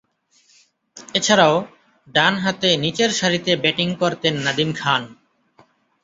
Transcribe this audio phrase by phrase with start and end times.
[1.15, 1.55] এছাড়াও,
[2.07, 5.01] ডানহাতে নিচেরসারিতে ব্যাটিং করতেন নাদিম খান।